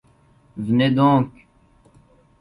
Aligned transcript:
Venez 0.57 0.89
donc. 0.89 1.29